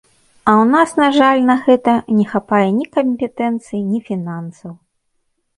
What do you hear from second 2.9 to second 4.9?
кампетэнцыі, ні фінансаў.